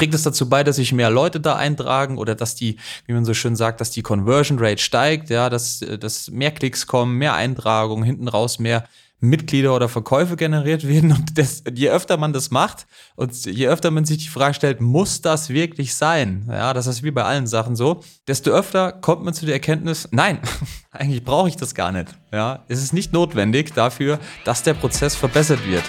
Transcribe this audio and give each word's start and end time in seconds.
Trägt 0.00 0.14
es 0.14 0.22
dazu 0.22 0.48
bei, 0.48 0.64
dass 0.64 0.76
sich 0.76 0.94
mehr 0.94 1.10
Leute 1.10 1.40
da 1.40 1.56
eintragen 1.56 2.16
oder 2.16 2.34
dass 2.34 2.54
die, 2.54 2.78
wie 3.04 3.12
man 3.12 3.26
so 3.26 3.34
schön 3.34 3.54
sagt, 3.54 3.82
dass 3.82 3.90
die 3.90 4.00
Conversion 4.00 4.58
Rate 4.58 4.78
steigt, 4.78 5.28
ja, 5.28 5.50
dass, 5.50 5.80
dass 5.80 6.30
mehr 6.30 6.52
Klicks 6.52 6.86
kommen, 6.86 7.18
mehr 7.18 7.34
Eintragungen, 7.34 8.02
hinten 8.04 8.26
raus 8.26 8.58
mehr 8.58 8.84
Mitglieder 9.20 9.76
oder 9.76 9.90
Verkäufe 9.90 10.36
generiert 10.36 10.88
werden. 10.88 11.12
Und 11.12 11.36
das, 11.36 11.64
je 11.70 11.90
öfter 11.90 12.16
man 12.16 12.32
das 12.32 12.50
macht 12.50 12.86
und 13.14 13.44
je 13.44 13.68
öfter 13.68 13.90
man 13.90 14.06
sich 14.06 14.16
die 14.16 14.28
Frage 14.28 14.54
stellt, 14.54 14.80
muss 14.80 15.20
das 15.20 15.50
wirklich 15.50 15.94
sein? 15.94 16.46
Ja, 16.48 16.72
das 16.72 16.86
ist 16.86 17.02
wie 17.02 17.10
bei 17.10 17.24
allen 17.24 17.46
Sachen 17.46 17.76
so. 17.76 18.00
Desto 18.26 18.52
öfter 18.52 18.92
kommt 18.92 19.22
man 19.22 19.34
zu 19.34 19.44
der 19.44 19.56
Erkenntnis, 19.56 20.08
nein, 20.12 20.38
eigentlich 20.90 21.24
brauche 21.24 21.48
ich 21.48 21.56
das 21.56 21.74
gar 21.74 21.92
nicht. 21.92 22.08
Ja, 22.32 22.64
es 22.68 22.82
ist 22.82 22.94
nicht 22.94 23.12
notwendig 23.12 23.74
dafür, 23.74 24.18
dass 24.46 24.62
der 24.62 24.72
Prozess 24.72 25.14
verbessert 25.14 25.66
wird. 25.66 25.84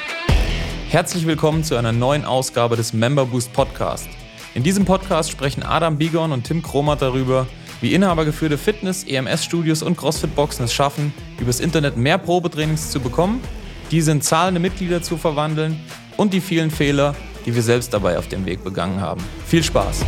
Herzlich 0.91 1.25
willkommen 1.25 1.63
zu 1.63 1.77
einer 1.77 1.93
neuen 1.93 2.25
Ausgabe 2.25 2.75
des 2.75 2.91
Member 2.91 3.25
Boost 3.25 3.53
Podcast. 3.53 4.09
In 4.55 4.61
diesem 4.61 4.83
Podcast 4.83 5.31
sprechen 5.31 5.63
Adam 5.63 5.97
Bigon 5.97 6.33
und 6.33 6.43
Tim 6.43 6.61
Kromat 6.61 7.01
darüber, 7.01 7.47
wie 7.79 7.93
inhabergeführte 7.93 8.57
Fitness-, 8.57 9.05
EMS-Studios 9.05 9.83
und 9.83 9.95
CrossFit-Boxen 9.95 10.65
es 10.65 10.73
schaffen, 10.73 11.13
übers 11.39 11.61
Internet 11.61 11.95
mehr 11.95 12.17
Probetrainings 12.17 12.91
zu 12.91 12.99
bekommen, 12.99 13.39
diese 13.89 14.11
in 14.11 14.21
zahlende 14.21 14.59
Mitglieder 14.59 15.01
zu 15.01 15.15
verwandeln 15.15 15.79
und 16.17 16.33
die 16.33 16.41
vielen 16.41 16.69
Fehler, 16.69 17.15
die 17.45 17.55
wir 17.55 17.63
selbst 17.63 17.93
dabei 17.93 18.17
auf 18.17 18.27
dem 18.27 18.45
Weg 18.45 18.61
begangen 18.61 18.99
haben. 18.99 19.23
Viel 19.45 19.63
Spaß! 19.63 20.03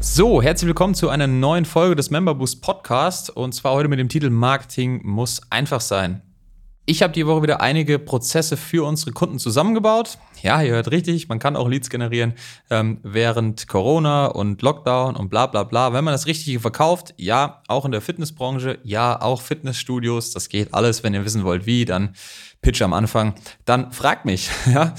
So, 0.00 0.42
herzlich 0.42 0.66
willkommen 0.66 0.96
zu 0.96 1.08
einer 1.08 1.28
neuen 1.28 1.64
Folge 1.64 1.94
des 1.94 2.10
Member 2.10 2.34
Boost 2.34 2.62
Podcast 2.62 3.30
und 3.30 3.54
zwar 3.54 3.74
heute 3.74 3.88
mit 3.88 4.00
dem 4.00 4.08
Titel 4.08 4.30
Marketing 4.30 5.02
muss 5.04 5.40
einfach 5.50 5.80
sein. 5.80 6.23
Ich 6.86 7.02
habe 7.02 7.14
die 7.14 7.26
Woche 7.26 7.42
wieder 7.42 7.62
einige 7.62 7.98
Prozesse 7.98 8.58
für 8.58 8.86
unsere 8.86 9.12
Kunden 9.12 9.38
zusammengebaut. 9.38 10.18
Ja, 10.42 10.60
ihr 10.60 10.72
hört 10.72 10.90
richtig, 10.90 11.30
man 11.30 11.38
kann 11.38 11.56
auch 11.56 11.66
Leads 11.66 11.88
generieren 11.88 12.34
ähm, 12.68 12.98
während 13.02 13.68
Corona 13.68 14.26
und 14.26 14.60
Lockdown 14.60 15.16
und 15.16 15.30
bla 15.30 15.46
bla 15.46 15.62
bla. 15.64 15.94
Wenn 15.94 16.04
man 16.04 16.12
das 16.12 16.26
Richtige 16.26 16.60
verkauft, 16.60 17.14
ja, 17.16 17.62
auch 17.68 17.86
in 17.86 17.92
der 17.92 18.02
Fitnessbranche, 18.02 18.80
ja, 18.82 19.18
auch 19.18 19.40
Fitnessstudios, 19.40 20.32
das 20.32 20.50
geht 20.50 20.74
alles. 20.74 21.02
Wenn 21.02 21.14
ihr 21.14 21.24
wissen 21.24 21.44
wollt, 21.44 21.64
wie, 21.64 21.86
dann 21.86 22.14
Pitch 22.60 22.82
am 22.82 22.92
Anfang, 22.92 23.34
dann 23.64 23.90
fragt 23.92 24.26
mich. 24.26 24.50
Ja. 24.66 24.94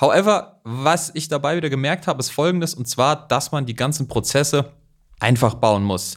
However, 0.00 0.60
was 0.64 1.10
ich 1.14 1.28
dabei 1.28 1.56
wieder 1.56 1.70
gemerkt 1.70 2.06
habe, 2.06 2.20
ist 2.20 2.30
folgendes, 2.30 2.74
und 2.74 2.86
zwar, 2.86 3.26
dass 3.26 3.52
man 3.52 3.64
die 3.64 3.74
ganzen 3.74 4.06
Prozesse 4.06 4.72
einfach 5.18 5.54
bauen 5.54 5.82
muss. 5.82 6.16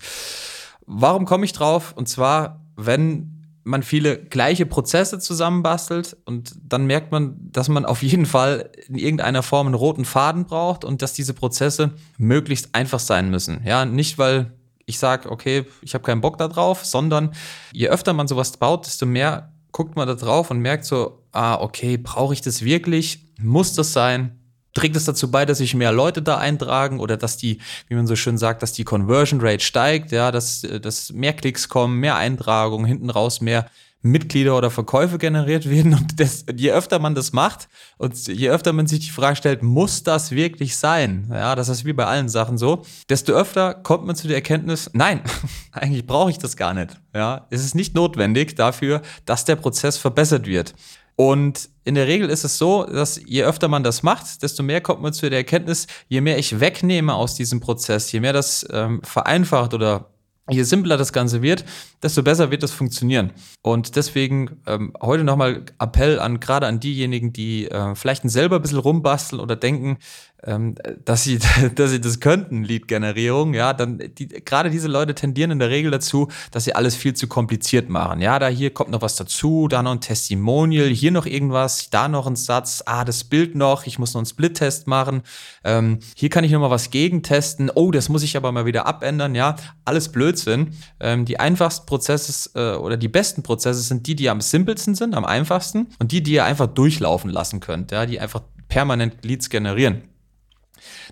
Warum 0.86 1.26
komme 1.26 1.46
ich 1.46 1.54
drauf? 1.54 1.94
Und 1.96 2.10
zwar, 2.10 2.66
wenn 2.76 3.37
man 3.68 3.84
viele 3.84 4.18
gleiche 4.18 4.66
Prozesse 4.66 5.20
zusammenbastelt 5.20 6.18
und 6.26 6.56
dann 6.64 6.86
merkt 6.86 7.12
man, 7.12 7.36
dass 7.40 7.70
man 7.70 7.86
auf 7.86 8.02
jeden 8.02 8.26
Fall 8.26 8.72
in 8.88 8.96
irgendeiner 8.96 9.44
Form 9.44 9.68
einen 9.68 9.76
roten 9.76 10.06
Faden 10.06 10.46
braucht 10.46 10.86
und 10.86 11.02
dass 11.02 11.14
diese 11.14 11.34
Prozesse 11.34 11.92
möglichst 12.18 12.74
einfach 12.74 13.00
sein 13.00 13.30
müssen. 13.30 13.62
Ja, 13.66 13.86
nicht 13.86 14.18
weil 14.18 14.54
ich 14.86 15.00
sage, 15.00 15.30
okay, 15.30 15.66
ich 15.82 15.94
habe 15.94 16.04
keinen 16.04 16.22
Bock 16.22 16.38
da 16.38 16.48
drauf, 16.48 16.86
sondern 16.86 17.34
je 17.74 17.90
öfter 17.90 18.14
man 18.14 18.28
sowas 18.28 18.56
baut, 18.56 18.86
desto 18.86 19.06
mehr 19.06 19.52
guckt 19.74 19.96
man 19.96 20.08
da 20.08 20.16
drauf 20.16 20.50
und 20.50 20.60
merkt 20.60 20.86
so, 20.86 21.24
ah, 21.34 21.56
okay, 21.56 21.98
brauche 21.98 22.34
ich 22.34 22.42
das 22.42 22.64
wirklich? 22.64 23.26
Muss 23.40 23.74
das 23.74 23.92
sein? 23.94 24.37
Trägt 24.78 24.96
es 24.96 25.06
dazu 25.06 25.32
bei, 25.32 25.44
dass 25.44 25.58
sich 25.58 25.74
mehr 25.74 25.92
Leute 25.92 26.22
da 26.22 26.38
eintragen 26.38 27.00
oder 27.00 27.18
dass 27.18 27.36
die, 27.36 27.58
wie 27.88 27.96
man 27.96 28.06
so 28.06 28.16
schön 28.16 28.38
sagt, 28.38 28.62
dass 28.62 28.74
die 28.74 28.84
Conversion 28.84 29.42
Rate 29.42 29.64
steigt, 29.64 30.12
ja, 30.12 30.32
dass, 30.32 30.62
dass 30.62 31.12
mehr 31.12 31.34
Klicks 31.34 31.68
kommen, 31.68 32.00
mehr 32.00 32.16
Eintragungen, 32.16 32.86
hinten 32.86 33.10
raus 33.10 33.42
mehr 33.42 33.66
Mitglieder 34.04 34.56
oder 34.56 34.70
Verkäufe 34.70 35.18
generiert 35.18 35.68
werden. 35.70 35.96
Und 35.96 36.20
das, 36.20 36.46
je 36.56 36.72
öfter 36.72 37.00
man 37.00 37.16
das 37.16 37.34
macht 37.34 37.70
und 37.98 38.28
je 38.28 38.52
öfter 38.52 38.72
man 38.72 38.86
sich 38.86 39.00
die 39.00 39.10
Frage 39.10 39.36
stellt, 39.36 39.64
muss 39.64 40.04
das 40.04 40.30
wirklich 40.30 40.78
sein? 40.78 41.28
Ja, 41.34 41.56
das 41.56 41.70
ist 41.70 41.84
wie 41.84 41.94
bei 41.94 42.06
allen 42.06 42.30
Sachen 42.30 42.60
so. 42.60 42.84
Desto 43.10 43.34
öfter 43.34 43.74
kommt 43.74 44.06
man 44.06 44.16
zu 44.16 44.28
der 44.28 44.38
Erkenntnis, 44.38 44.92
nein, 44.94 45.22
eigentlich 45.72 46.06
brauche 46.06 46.30
ich 46.30 46.38
das 46.38 46.56
gar 46.56 46.76
nicht. 46.76 47.00
Ja, 47.16 47.48
es 47.50 47.66
ist 47.66 47.74
nicht 47.74 47.96
notwendig 47.96 48.56
dafür, 48.56 49.02
dass 49.26 49.44
der 49.44 49.56
Prozess 49.56 49.98
verbessert 49.98 50.46
wird. 50.46 50.76
Und 51.18 51.70
in 51.84 51.96
der 51.96 52.06
Regel 52.06 52.30
ist 52.30 52.44
es 52.44 52.60
so, 52.60 52.84
dass 52.84 53.20
je 53.26 53.44
öfter 53.44 53.68
man 53.68 53.84
das 53.84 54.04
macht, 54.04 54.44
desto 54.44 54.62
mehr 54.62 54.82
kommt 54.82 55.02
man 55.02 55.14
zu 55.14 55.28
der 55.30 55.40
Erkenntnis, 55.40 55.88
je 56.08 56.22
mehr 56.22 56.38
ich 56.38 56.60
wegnehme 56.60 57.16
aus 57.16 57.34
diesem 57.34 57.60
Prozess, 57.60 58.12
je 58.12 58.20
mehr 58.20 58.34
das 58.34 58.66
ähm, 58.72 59.02
vereinfacht 59.04 59.74
oder 59.74 60.12
je 60.50 60.64
simpler 60.64 60.98
das 60.98 61.14
Ganze 61.14 61.42
wird, 61.42 61.66
desto 62.02 62.24
besser 62.24 62.52
wird 62.52 62.64
das 62.64 62.72
funktionieren. 62.72 63.32
Und 63.62 63.96
deswegen 63.96 64.62
ähm, 64.66 64.94
heute 65.02 65.24
nochmal 65.24 65.64
Appell 65.80 66.20
an 66.20 66.40
gerade 66.40 66.68
an 66.68 66.80
diejenigen, 66.80 67.34
die 67.34 67.70
äh, 67.70 67.96
vielleicht 67.96 68.30
selber 68.30 68.58
ein 68.58 68.62
bisschen 68.62 68.78
rumbasteln 68.80 69.42
oder 69.42 69.56
denken, 69.56 69.98
ähm, 70.44 70.76
dass 71.04 71.24
sie, 71.24 71.40
dass 71.76 71.92
sie 71.92 72.02
das 72.02 72.20
könnten, 72.20 72.64
Lead-Generierung, 72.64 73.54
ja, 73.54 73.74
dann 73.74 73.98
die, 74.18 74.28
gerade 74.28 74.70
diese 74.70 74.88
Leute 74.88 75.16
tendieren 75.16 75.52
in 75.52 75.60
der 75.60 75.70
Regel 75.70 75.92
dazu, 75.92 76.28
dass 76.52 76.64
sie 76.64 76.76
alles 76.76 76.96
viel 76.96 77.14
zu 77.14 77.28
kompliziert 77.28 77.90
machen. 77.90 78.22
Ja, 78.22 78.38
da 78.40 78.48
hier 78.48 78.72
kommt 78.72 78.92
noch 78.92 79.02
was 79.02 79.16
dazu, 79.16 79.68
da 79.68 79.82
noch 79.82 79.92
ein 79.92 80.02
Testimonial, 80.02 80.88
hier 80.88 81.12
noch 81.12 81.26
irgendwas, 81.26 81.90
da 81.90 82.08
noch 82.08 82.28
ein 82.28 82.36
Satz, 82.36 82.84
ah, 82.86 83.04
das 83.04 83.24
Bild 83.24 83.56
noch, 83.56 83.86
ich 83.86 84.00
muss 84.00 84.14
noch 84.14 84.20
einen 84.20 84.28
Split-Test 84.28 84.88
machen, 84.88 85.24
ähm, 85.64 86.00
hier 86.16 86.30
kann 86.30 86.44
ich 86.44 86.52
noch 86.52 86.62
mal 86.62 86.70
was 86.70 86.92
gegentesten, 86.92 87.72
oh, 87.74 87.92
das 87.92 88.10
muss 88.10 88.24
ich 88.24 88.38
aber 88.38 88.52
mal 88.52 88.66
wieder 88.66 88.86
abändern, 88.86 89.36
ja, 89.36 89.56
alles 89.86 90.10
Blödsinn. 90.38 90.74
Ähm, 91.00 91.26
die 91.26 91.40
einfachsten 91.40 91.86
Prozesse 91.86 92.50
äh, 92.56 92.78
oder 92.78 92.98
die 92.98 93.08
besten 93.08 93.44
Prozesse 93.44 93.82
sind 93.82 94.08
die, 94.08 94.16
die 94.16 94.30
am 94.30 94.42
simpelsten 94.42 94.96
sind, 94.96 95.16
am 95.16 95.26
einfachsten 95.26 95.88
und 96.00 96.12
die, 96.12 96.22
die 96.24 96.34
ihr 96.34 96.46
einfach 96.46 96.68
durchlaufen 96.68 97.30
lassen 97.30 97.60
könnt, 97.60 97.92
ja, 97.92 98.06
die 98.06 98.20
einfach 98.20 98.42
permanent 98.68 99.24
Leads 99.26 99.50
generieren. 99.50 100.04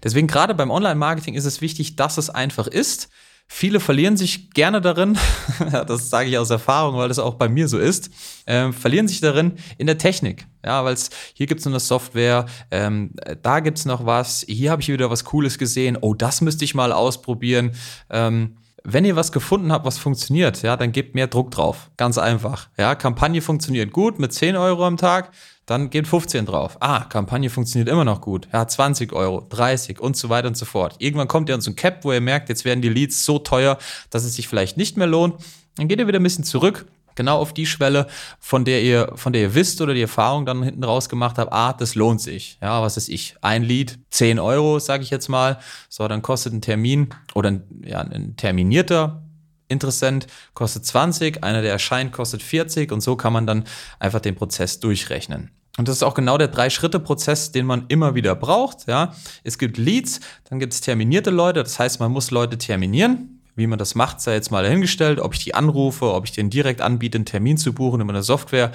Deswegen 0.04 0.28
gerade 0.28 0.54
beim 0.54 0.72
Online-Marketing 0.72 1.34
ist 1.34 1.46
es 1.46 1.62
wichtig, 1.62 1.96
dass 1.96 2.18
es 2.18 2.30
einfach 2.30 2.68
ist. 2.68 3.10
Viele 3.48 3.80
verlieren 3.80 4.18
sich 4.18 4.50
gerne 4.52 4.82
darin, 4.82 5.20
das 5.88 6.10
sage 6.10 6.30
ich 6.30 6.38
aus 6.38 6.50
Erfahrung, 6.50 6.98
weil 6.98 7.10
das 7.10 7.20
auch 7.20 7.36
bei 7.36 7.48
mir 7.48 7.68
so 7.68 7.78
ist, 7.78 8.10
äh, 8.46 8.72
verlieren 8.72 9.08
sich 9.08 9.22
darin 9.22 9.54
in 9.78 9.86
der 9.86 10.00
Technik. 10.00 10.48
Ja, 10.66 10.84
weil 10.84 10.98
hier 11.34 11.46
gibt 11.46 11.62
es 11.62 11.68
eine 11.68 11.80
Software, 11.80 12.48
ähm, 12.72 13.12
da 13.44 13.60
gibt 13.60 13.78
es 13.78 13.86
noch 13.86 14.06
was, 14.06 14.44
hier 14.48 14.72
habe 14.72 14.82
ich 14.82 14.88
wieder 14.88 15.12
was 15.12 15.26
Cooles 15.26 15.60
gesehen, 15.60 15.96
oh, 16.02 16.16
das 16.16 16.42
müsste 16.42 16.66
ich 16.66 16.74
mal 16.74 16.92
ausprobieren. 16.92 17.74
Ähm, 18.10 18.58
wenn 18.86 19.06
ihr 19.06 19.16
was 19.16 19.32
gefunden 19.32 19.72
habt, 19.72 19.86
was 19.86 19.98
funktioniert, 19.98 20.62
ja, 20.62 20.78
dann 20.78 20.92
gebt 20.92 21.16
mehr 21.16 21.28
Druck 21.28 21.52
drauf. 21.52 21.90
Ganz 21.98 22.18
einfach. 22.18 22.70
Ja, 22.78 22.96
Kampagne 22.96 23.42
funktioniert 23.42 23.92
gut 23.92 24.20
mit 24.20 24.34
10 24.34 24.56
Euro 24.56 24.86
am 24.86 24.98
Tag 24.98 25.32
dann 25.66 25.90
geht 25.90 26.08
15 26.08 26.46
drauf. 26.46 26.78
Ah, 26.80 27.06
Kampagne 27.06 27.50
funktioniert 27.50 27.90
immer 27.90 28.06
noch 28.06 28.22
gut. 28.22 28.48
Ja, 28.54 28.68
20 28.68 29.14
Euro, 29.14 29.46
30 29.50 30.00
und 30.00 30.16
so 30.16 30.30
weiter 30.30 30.48
und 30.48 30.58
so 30.58 30.66
fort. 30.66 30.96
Irgendwann 31.00 31.28
kommt 31.28 31.50
ihr 31.50 31.56
an 31.56 31.62
so 31.62 31.72
ein 31.72 31.76
Cap, 31.76 32.04
wo 32.04 32.12
ihr 32.12 32.22
merkt, 32.22 32.50
jetzt 32.50 32.66
werden 32.66 32.82
die 32.82 32.90
Leads 32.90 33.26
so 33.26 33.40
teuer, 33.40 33.78
dass 34.12 34.24
es 34.24 34.36
sich 34.36 34.48
vielleicht 34.48 34.78
nicht 34.78 34.96
mehr 34.98 35.08
lohnt. 35.08 35.36
Dann 35.78 35.88
geht 35.88 36.00
ihr 36.00 36.08
wieder 36.08 36.20
ein 36.20 36.24
bisschen 36.24 36.44
zurück, 36.44 36.86
genau 37.16 37.38
auf 37.40 37.54
die 37.54 37.66
Schwelle, 37.66 38.08
von 38.40 38.66
der 38.66 38.84
ihr, 38.84 39.12
von 39.16 39.34
der 39.34 39.42
ihr 39.44 39.56
wisst 39.56 39.82
oder 39.82 39.94
die 39.94 40.02
Erfahrung 40.02 40.46
dann 40.46 40.64
hinten 40.64 40.84
raus 40.84 41.10
gemacht 41.10 41.38
habt, 41.38 41.52
ah, 41.52 41.74
das 41.74 41.96
lohnt 41.96 42.22
sich. 42.22 42.58
Ja, 42.62 42.82
was 42.82 42.98
ist 42.98 43.10
ich? 43.10 43.36
Ein 43.42 43.64
Lead, 43.64 43.98
10 44.12 44.40
Euro, 44.40 44.80
sage 44.80 45.04
ich 45.04 45.10
jetzt 45.10 45.30
mal. 45.30 45.60
So, 45.90 46.08
dann 46.08 46.22
kostet 46.22 46.54
ein 46.54 46.62
Termin 46.62 47.10
oder 47.34 47.52
ein, 47.52 47.64
ja, 47.84 48.02
ein 48.02 48.36
terminierter 48.36 49.22
Interessent 49.68 50.28
kostet 50.54 50.86
20, 50.86 51.44
einer, 51.44 51.62
der 51.64 51.72
erscheint, 51.72 52.12
kostet 52.12 52.44
40 52.44 52.92
und 52.92 53.02
so 53.02 53.16
kann 53.16 53.34
man 53.34 53.48
dann 53.48 53.64
einfach 54.00 54.20
den 54.20 54.36
Prozess 54.36 54.80
durchrechnen. 54.80 55.50
Und 55.78 55.88
das 55.88 55.98
ist 55.98 56.04
auch 56.04 56.14
genau 56.14 56.38
der 56.38 56.48
Drei-Schritte-Prozess, 56.48 57.52
den 57.52 57.66
man 57.66 57.86
immer 57.90 58.16
wieder 58.16 58.36
braucht. 58.36 58.88
Ja. 58.88 59.14
Es 59.44 59.58
gibt 59.58 59.78
Leads, 59.78 60.22
dann 60.50 60.60
gibt 60.60 60.74
es 60.74 60.82
terminierte 60.82 61.32
Leute, 61.32 61.64
das 61.64 61.80
heißt, 61.80 62.00
man 62.00 62.12
muss 62.12 62.32
Leute 62.32 62.58
terminieren. 62.58 63.35
Wie 63.56 63.68
man 63.68 63.80
das 63.80 63.96
macht, 63.96 64.22
sei 64.22 64.34
jetzt 64.34 64.52
mal 64.52 64.64
dahingestellt, 64.64 65.20
ob 65.20 65.34
ich 65.34 65.44
die 65.44 65.56
anrufe, 65.56 66.14
ob 66.14 66.26
ich 66.26 66.32
denen 66.32 66.50
direkt 66.50 66.82
anbiete, 66.82 67.18
einen 67.18 67.26
Termin 67.26 67.58
zu 67.58 67.74
buchen 67.74 68.02
über 68.02 68.12
eine 68.12 68.24
Software. 68.24 68.72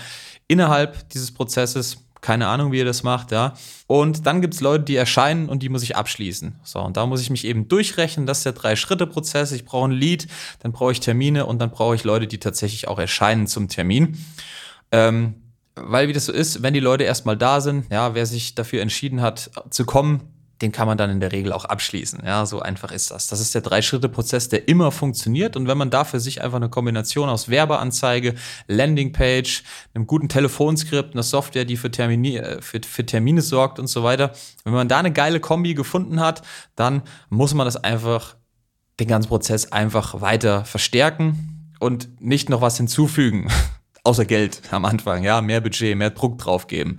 Innerhalb 0.49 1.09
dieses 1.11 1.33
Prozesses 1.33 1.99
keine 2.21 2.49
Ahnung, 2.49 2.73
wie 2.73 2.79
ihr 2.79 2.85
das 2.85 3.03
macht, 3.03 3.33
ja. 3.33 3.55
Und 3.87 4.27
dann 4.27 4.41
gibt 4.41 4.55
es 4.55 4.61
Leute, 4.61 4.85
die 4.85 4.97
erscheinen 4.97 5.49
und 5.49 5.63
die 5.63 5.69
muss 5.69 5.83
ich 5.83 5.97
abschließen. 5.97 6.57
So, 6.63 6.81
und 6.81 6.97
da 6.97 7.07
muss 7.07 7.21
ich 7.21 7.31
mich 7.31 7.47
eben 7.47 7.69
durchrechnen. 7.69 8.27
Das 8.27 8.39
ist 8.39 8.45
der 8.45 8.53
Drei-Schritte-Prozess. 8.53 9.53
Ich 9.53 9.65
brauche 9.65 9.89
ein 9.89 9.93
Lead, 9.93 10.27
dann 10.61 10.73
brauche 10.73 10.93
ich 10.93 11.01
Termine 11.01 11.47
und 11.47 11.59
dann 11.61 11.71
brauche 11.71 11.95
ich 11.95 12.05
Leute, 12.05 12.27
die 12.27 12.39
tatsächlich 12.39 12.89
auch 12.89 12.99
erscheinen 12.99 13.47
zum 13.47 13.69
Termin. 13.69 14.19
Ähm, 14.93 15.35
weil 15.77 16.09
wie 16.09 16.13
das 16.13 16.27
so 16.27 16.33
ist, 16.33 16.63
wenn 16.63 16.75
die 16.75 16.81
Leute 16.81 17.05
erstmal 17.05 17.37
da 17.37 17.61
sind, 17.61 17.91
ja, 17.91 18.15
wer 18.15 18.27
sich 18.27 18.55
dafür 18.55 18.83
entschieden 18.83 19.23
hat 19.23 19.51
zu 19.71 19.87
kommen, 19.87 20.21
den 20.61 20.73
kann 20.73 20.87
man 20.87 20.99
dann 20.99 21.09
in 21.09 21.21
der 21.21 21.33
Regel 21.33 21.53
auch 21.53 21.65
abschließen. 21.65 22.21
Ja, 22.25 22.45
so 22.45 22.61
einfach 22.61 22.93
ist 22.93 23.11
das. 23.11 23.29
Das 23.29 23.41
ist 23.41 23.55
der 23.55 23.63
Drei-Schritte-Prozess, 23.63 24.51
der 24.51 24.69
immer 24.69 24.93
funktioniert. 24.93 25.57
Und 25.57 25.67
wenn 25.69 25.79
man 25.79 25.91
da 25.91 26.05
für 26.05 26.21
sich 26.21 26.43
einfach 26.43 26.57
eine 26.57 26.69
Kombination 26.69 27.31
aus 27.31 27.49
Werbeanzeige, 27.49 28.35
Landingpage, 28.67 29.63
einem 29.95 30.07
guten 30.07 30.29
Telefonskript, 30.29 31.15
einer 31.15 31.23
Software, 31.23 31.65
die 31.65 31.79
für 31.79 31.91
Termine, 31.91 32.43
äh, 32.43 32.63
für, 32.63 32.81
für 32.87 33.07
Termine 33.07 33.41
sorgt 33.41 33.79
und 33.79 33.87
so 33.87 34.05
weiter, 34.05 34.33
wenn 34.65 34.75
man 34.75 34.89
da 34.89 34.99
eine 34.99 35.13
geile 35.13 35.41
Kombi 35.41 35.75
gefunden 35.75 36.21
hat, 36.21 36.43
dann 36.77 37.03
muss 37.31 37.55
man 37.55 37.65
das 37.65 37.77
einfach, 37.77 38.37
den 38.99 39.09
ganzen 39.09 39.29
Prozess 39.29 39.73
einfach 39.73 40.21
weiter 40.21 40.67
verstärken 40.67 41.73
und 41.79 42.21
nicht 42.21 42.51
noch 42.51 42.61
was 42.61 42.77
hinzufügen. 42.77 43.51
Außer 44.05 44.27
Geld 44.27 44.61
am 44.71 44.85
Anfang, 44.85 45.25
ja, 45.25 45.41
mehr 45.41 45.63
Budget, 45.63 45.97
mehr 45.97 46.11
Druck 46.11 46.39
drauf 46.39 46.67
geben. 46.67 46.99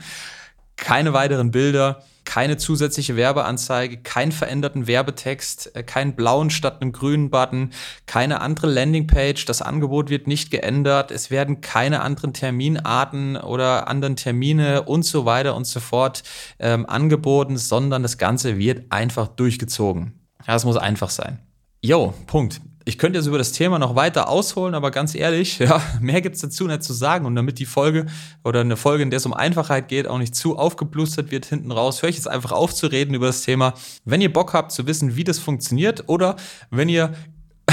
Keine 0.77 1.13
weiteren 1.13 1.51
Bilder, 1.51 2.03
keine 2.31 2.55
zusätzliche 2.55 3.17
Werbeanzeige, 3.17 3.97
keinen 3.97 4.31
veränderten 4.31 4.87
Werbetext, 4.87 5.75
äh, 5.75 5.83
keinen 5.83 6.15
blauen 6.15 6.49
statt 6.49 6.81
einem 6.81 6.93
grünen 6.93 7.29
Button, 7.29 7.71
keine 8.05 8.39
andere 8.39 8.67
Landingpage, 8.67 9.43
das 9.45 9.61
Angebot 9.61 10.09
wird 10.09 10.27
nicht 10.27 10.49
geändert, 10.49 11.11
es 11.11 11.29
werden 11.29 11.59
keine 11.59 11.99
anderen 11.99 12.31
Terminarten 12.31 13.35
oder 13.35 13.89
anderen 13.89 14.15
Termine 14.15 14.83
und 14.83 15.03
so 15.03 15.25
weiter 15.25 15.55
und 15.55 15.67
so 15.67 15.81
fort 15.81 16.23
ähm, 16.59 16.85
angeboten, 16.85 17.57
sondern 17.57 18.01
das 18.01 18.17
Ganze 18.17 18.57
wird 18.57 18.93
einfach 18.93 19.27
durchgezogen. 19.27 20.13
Ja, 20.47 20.55
es 20.55 20.63
muss 20.63 20.77
einfach 20.77 21.09
sein. 21.09 21.39
Jo, 21.81 22.13
Punkt 22.27 22.61
ich 22.85 22.97
könnte 22.97 23.19
jetzt 23.19 23.27
über 23.27 23.37
das 23.37 23.51
Thema 23.51 23.79
noch 23.79 23.95
weiter 23.95 24.29
ausholen, 24.29 24.75
aber 24.75 24.91
ganz 24.91 25.15
ehrlich, 25.15 25.59
ja, 25.59 25.81
mehr 25.99 26.21
gibt's 26.21 26.41
dazu 26.41 26.67
nicht 26.67 26.83
zu 26.83 26.93
sagen. 26.93 27.25
Und 27.25 27.35
damit 27.35 27.59
die 27.59 27.65
Folge 27.65 28.05
oder 28.43 28.61
eine 28.61 28.77
Folge, 28.77 29.03
in 29.03 29.09
der 29.09 29.17
es 29.17 29.25
um 29.25 29.33
Einfachheit 29.33 29.87
geht, 29.87 30.07
auch 30.07 30.17
nicht 30.17 30.35
zu 30.35 30.57
aufgeblustert 30.57 31.31
wird 31.31 31.45
hinten 31.45 31.71
raus, 31.71 32.01
höre 32.01 32.09
ich 32.09 32.15
jetzt 32.15 32.27
einfach 32.27 32.51
auf 32.51 32.73
zu 32.73 32.87
reden 32.87 33.13
über 33.13 33.27
das 33.27 33.41
Thema. 33.41 33.73
Wenn 34.05 34.21
ihr 34.21 34.31
Bock 34.31 34.53
habt 34.53 34.71
zu 34.71 34.87
wissen, 34.87 35.15
wie 35.15 35.23
das 35.23 35.39
funktioniert 35.39 36.05
oder 36.07 36.35
wenn 36.69 36.89
ihr 36.89 37.13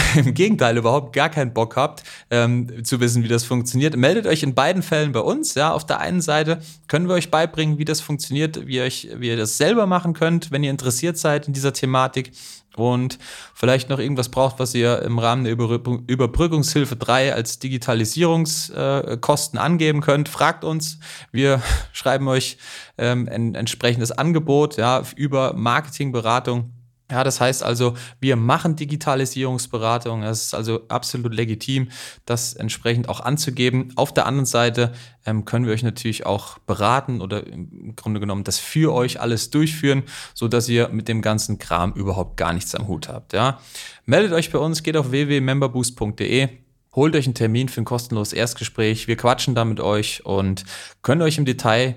im 0.16 0.34
Gegenteil 0.34 0.76
überhaupt 0.76 1.12
gar 1.12 1.28
keinen 1.28 1.52
Bock 1.52 1.76
habt, 1.76 2.02
ähm, 2.30 2.84
zu 2.84 3.00
wissen, 3.00 3.22
wie 3.22 3.28
das 3.28 3.44
funktioniert, 3.44 3.96
meldet 3.96 4.26
euch 4.26 4.42
in 4.42 4.54
beiden 4.54 4.82
Fällen 4.82 5.12
bei 5.12 5.20
uns. 5.20 5.54
Ja, 5.54 5.72
auf 5.72 5.86
der 5.86 6.00
einen 6.00 6.20
Seite 6.20 6.60
können 6.86 7.08
wir 7.08 7.14
euch 7.14 7.30
beibringen, 7.30 7.78
wie 7.78 7.84
das 7.84 8.00
funktioniert, 8.00 8.66
wie, 8.66 8.80
euch, 8.80 9.08
wie 9.16 9.28
ihr 9.28 9.36
das 9.36 9.56
selber 9.56 9.86
machen 9.86 10.12
könnt, 10.12 10.50
wenn 10.50 10.64
ihr 10.64 10.70
interessiert 10.70 11.18
seid 11.18 11.46
in 11.46 11.52
dieser 11.52 11.72
Thematik 11.72 12.32
und 12.78 13.18
vielleicht 13.54 13.88
noch 13.88 13.98
irgendwas 13.98 14.28
braucht, 14.28 14.58
was 14.58 14.74
ihr 14.74 15.02
im 15.02 15.18
Rahmen 15.18 15.44
der 15.44 15.52
Überbrückungshilfe 15.52 16.96
3 16.96 17.34
als 17.34 17.58
Digitalisierungskosten 17.58 19.58
angeben 19.58 20.00
könnt, 20.00 20.28
fragt 20.28 20.64
uns. 20.64 20.98
Wir 21.32 21.62
schreiben 21.92 22.28
euch 22.28 22.58
ähm, 22.96 23.28
ein 23.30 23.54
entsprechendes 23.54 24.12
Angebot 24.12 24.76
ja, 24.76 25.02
über 25.16 25.54
Marketingberatung 25.54 26.72
ja, 27.10 27.24
das 27.24 27.40
heißt 27.40 27.62
also, 27.62 27.94
wir 28.20 28.36
machen 28.36 28.76
Digitalisierungsberatung. 28.76 30.22
Es 30.24 30.42
ist 30.42 30.54
also 30.54 30.82
absolut 30.88 31.32
legitim, 31.32 31.88
das 32.26 32.52
entsprechend 32.52 33.08
auch 33.08 33.20
anzugeben. 33.20 33.92
Auf 33.96 34.12
der 34.12 34.26
anderen 34.26 34.44
Seite 34.44 34.92
ähm, 35.24 35.46
können 35.46 35.64
wir 35.64 35.72
euch 35.72 35.82
natürlich 35.82 36.26
auch 36.26 36.58
beraten 36.58 37.22
oder 37.22 37.46
im 37.46 37.96
Grunde 37.96 38.20
genommen 38.20 38.44
das 38.44 38.58
für 38.58 38.92
euch 38.92 39.20
alles 39.20 39.48
durchführen, 39.48 40.02
so 40.34 40.48
dass 40.48 40.68
ihr 40.68 40.88
mit 40.88 41.08
dem 41.08 41.22
ganzen 41.22 41.58
Kram 41.58 41.94
überhaupt 41.94 42.36
gar 42.36 42.52
nichts 42.52 42.74
am 42.74 42.88
Hut 42.88 43.08
habt. 43.08 43.32
Ja, 43.32 43.58
meldet 44.04 44.32
euch 44.32 44.52
bei 44.52 44.58
uns, 44.58 44.82
geht 44.82 44.96
auf 44.96 45.10
www.memberboost.de. 45.10 46.48
Holt 46.94 47.16
euch 47.16 47.26
einen 47.26 47.34
Termin 47.34 47.70
für 47.70 47.80
ein 47.80 47.86
kostenloses 47.86 48.34
Erstgespräch. 48.34 49.08
Wir 49.08 49.16
quatschen 49.16 49.54
da 49.54 49.64
mit 49.64 49.80
euch 49.80 50.26
und 50.26 50.64
können 51.00 51.22
euch 51.22 51.38
im 51.38 51.46
Detail 51.46 51.96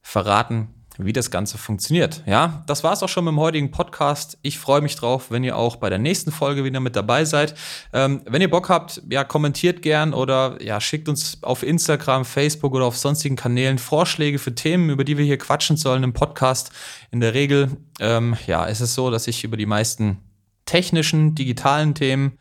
verraten, 0.00 0.68
wie 0.98 1.12
das 1.12 1.30
Ganze 1.30 1.58
funktioniert. 1.58 2.22
Ja, 2.26 2.64
das 2.66 2.84
war 2.84 2.92
es 2.92 3.02
auch 3.02 3.08
schon 3.08 3.24
mit 3.24 3.32
dem 3.32 3.40
heutigen 3.40 3.70
Podcast. 3.70 4.38
Ich 4.42 4.58
freue 4.58 4.80
mich 4.80 4.96
drauf, 4.96 5.30
wenn 5.30 5.44
ihr 5.44 5.56
auch 5.56 5.76
bei 5.76 5.90
der 5.90 5.98
nächsten 5.98 6.32
Folge 6.32 6.64
wieder 6.64 6.80
mit 6.80 6.96
dabei 6.96 7.24
seid. 7.24 7.54
Ähm, 7.92 8.22
wenn 8.26 8.42
ihr 8.42 8.50
Bock 8.50 8.68
habt, 8.68 9.02
ja, 9.10 9.24
kommentiert 9.24 9.82
gern 9.82 10.14
oder 10.14 10.62
ja, 10.62 10.80
schickt 10.80 11.08
uns 11.08 11.42
auf 11.42 11.62
Instagram, 11.62 12.24
Facebook 12.24 12.74
oder 12.74 12.86
auf 12.86 12.96
sonstigen 12.96 13.36
Kanälen 13.36 13.78
Vorschläge 13.78 14.38
für 14.38 14.54
Themen, 14.54 14.90
über 14.90 15.04
die 15.04 15.18
wir 15.18 15.24
hier 15.24 15.38
quatschen 15.38 15.76
sollen 15.76 16.02
im 16.02 16.12
Podcast. 16.12 16.70
In 17.10 17.20
der 17.20 17.34
Regel, 17.34 17.76
ähm, 18.00 18.36
ja, 18.46 18.64
ist 18.64 18.80
es 18.80 18.94
so, 18.94 19.10
dass 19.10 19.26
ich 19.26 19.44
über 19.44 19.56
die 19.56 19.66
meisten 19.66 20.18
technischen, 20.64 21.34
digitalen 21.34 21.94
Themen 21.94 22.38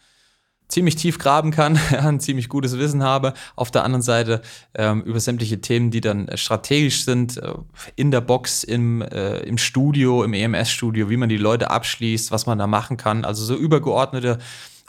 ziemlich 0.68 0.96
tief 0.96 1.20
graben 1.20 1.52
kann, 1.52 1.80
ein 1.92 2.20
ziemlich 2.20 2.50
gutes 2.50 2.78
Wissen 2.78 3.04
habe. 3.04 3.34
Auf 3.56 3.72
der 3.72 3.84
anderen 3.84 4.02
Seite 4.02 4.42
ähm, 4.74 5.02
über 5.04 5.20
sämtliche 5.20 5.62
Themen, 5.62 5.92
die 5.92 6.02
dann 6.02 6.30
strategisch 6.36 7.06
sind, 7.06 7.38
äh, 7.38 7.54
in 7.96 8.12
der 8.12 8.22
Box, 8.22 8.64
im, 8.64 9.02
äh, 9.02 9.38
im 9.40 9.58
Studio, 9.58 10.24
im 10.24 10.34
EMS-Studio, 10.34 11.10
wie 11.10 11.18
man 11.18 11.30
die 11.30 11.38
Leute 11.38 11.72
abschließt, 11.72 12.32
was 12.32 12.46
man 12.46 12.58
da 12.58 12.68
machen 12.68 12.98
kann. 12.98 13.26
Also 13.26 13.44
so 13.44 13.56
übergeordnete 13.56 14.40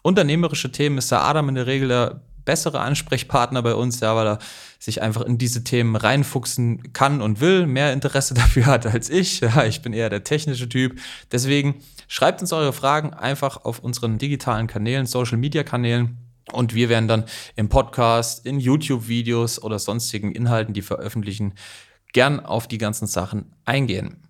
unternehmerische 0.02 0.70
Themen 0.70 0.98
ist 0.98 1.10
der 1.10 1.22
Adam 1.22 1.48
in 1.48 1.56
der 1.56 1.66
Regel 1.66 1.88
der 1.88 2.20
bessere 2.46 2.80
Ansprechpartner 2.80 3.60
bei 3.60 3.74
uns, 3.74 4.00
ja, 4.00 4.16
weil 4.16 4.26
er 4.26 4.38
sich 4.78 5.02
einfach 5.02 5.22
in 5.22 5.36
diese 5.36 5.64
Themen 5.64 5.96
reinfuchsen 5.96 6.94
kann 6.94 7.20
und 7.20 7.40
will, 7.40 7.66
mehr 7.66 7.92
Interesse 7.92 8.32
dafür 8.42 8.64
hat 8.64 8.86
als 8.86 9.10
ich. 9.10 9.40
Ja, 9.40 9.64
ich 9.64 9.82
bin 9.82 9.92
eher 9.92 10.08
der 10.08 10.24
technische 10.24 10.70
Typ. 10.70 10.98
Deswegen 11.30 11.82
Schreibt 12.08 12.40
uns 12.40 12.52
eure 12.52 12.72
Fragen 12.72 13.12
einfach 13.14 13.64
auf 13.64 13.80
unseren 13.80 14.18
digitalen 14.18 14.66
Kanälen, 14.66 15.06
Social 15.06 15.38
Media 15.38 15.64
Kanälen. 15.64 16.18
Und 16.52 16.74
wir 16.74 16.88
werden 16.88 17.08
dann 17.08 17.24
im 17.56 17.68
Podcast, 17.68 18.46
in 18.46 18.60
YouTube-Videos 18.60 19.60
oder 19.60 19.80
sonstigen 19.80 20.30
Inhalten, 20.30 20.74
die 20.74 20.82
veröffentlichen, 20.82 21.54
gern 22.12 22.38
auf 22.38 22.68
die 22.68 22.78
ganzen 22.78 23.08
Sachen 23.08 23.56
eingehen. 23.64 24.22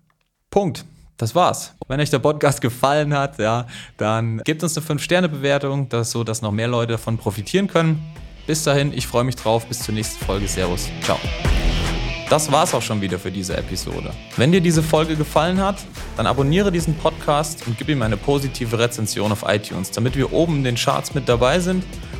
Punkt. 0.49 0.85
Das 1.17 1.33
war's. 1.33 1.73
Wenn 1.87 1.99
euch 1.99 2.11
der 2.11 2.19
Podcast 2.19 2.61
gefallen 2.61 3.11
hat, 3.15 3.39
ja, 3.39 3.65
dann 3.97 4.37
gebt 4.43 4.61
uns 4.61 4.77
eine 4.77 4.85
5-Sterne-Bewertung, 4.85 5.89
dass, 5.89 6.11
so 6.11 6.23
dass 6.23 6.43
noch 6.43 6.51
mehr 6.51 6.67
Leute 6.67 6.93
davon 6.93 7.17
profitieren 7.17 7.67
können. 7.67 7.99
Bis 8.45 8.63
dahin, 8.63 8.93
ich 8.93 9.07
freue 9.07 9.23
mich 9.23 9.35
drauf. 9.35 9.65
Bis 9.65 9.79
zur 9.79 9.95
nächsten 9.95 10.23
Folge. 10.23 10.47
Servus. 10.47 10.89
Ciao. 11.01 11.17
Das 12.29 12.51
war's 12.51 12.75
auch 12.75 12.81
schon 12.83 13.01
wieder 13.01 13.17
für 13.17 13.31
diese 13.31 13.57
Episode. 13.57 14.11
Wenn 14.35 14.51
dir 14.51 14.61
diese 14.61 14.83
Folge 14.83 15.15
gefallen 15.15 15.59
hat, 15.59 15.77
dann 16.17 16.27
abonniere 16.27 16.71
diesen 16.71 16.93
Podcast 16.95 17.65
und 17.65 17.77
gib 17.77 17.89
ihm 17.89 18.03
eine 18.03 18.17
positive 18.17 18.77
Rezension 18.77 19.31
auf 19.31 19.43
iTunes, 19.47 19.91
damit 19.91 20.15
wir 20.15 20.31
oben 20.33 20.57
in 20.57 20.63
den 20.65 20.75
Charts 20.75 21.15
mit 21.15 21.27
dabei 21.27 21.59
sind 21.59 21.83